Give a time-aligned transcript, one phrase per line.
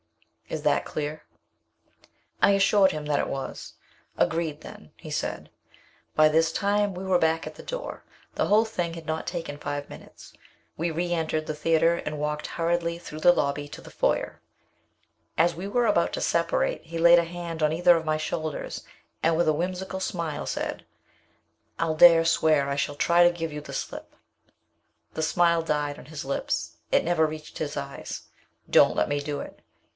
[0.49, 1.23] Is that clear?"
[2.41, 3.75] I assured him that it was.
[4.17, 5.49] "Agreed then," he said.
[6.13, 8.03] By this time we were back at the door.
[8.35, 10.33] The whole thing had not taken five minutes.
[10.75, 14.41] We re entered the theatre, and walked hurriedly through the lobby to the foyer.
[15.37, 18.83] As we were about to separate, he laid a hand on either of my shoulders,
[19.23, 20.83] and with a whimsical smile, said:
[21.79, 24.15] "I'll dare swear I shall try to give you the slip."
[25.13, 26.75] The smile died on his lips.
[26.91, 28.23] It never reached his eyes.
[28.69, 29.61] "Don't let me do it.